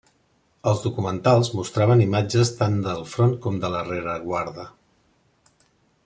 Els 0.69 0.79
documentals 0.85 1.49
mostraven 1.57 2.01
imatges 2.07 2.51
tant 2.61 2.79
del 2.87 3.03
front 3.13 3.35
com 3.47 3.59
de 3.65 3.69
la 3.77 3.83
rereguarda. 3.91 4.65